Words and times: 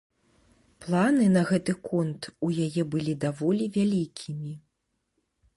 Планы 0.85 1.27
на 1.33 1.43
гэты 1.49 1.75
конт 1.89 2.21
у 2.47 2.51
яе 2.65 2.83
былі 2.95 3.13
даволі 3.27 3.65
вялікімі. 3.77 4.51